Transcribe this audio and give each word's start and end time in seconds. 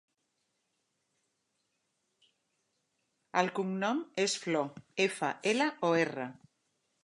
El 3.43 3.53
cognom 3.61 4.03
és 4.27 4.39
Flor: 4.47 4.75
efa, 5.07 5.33
ela, 5.55 5.73
o, 5.91 5.97
erra. 6.07 6.31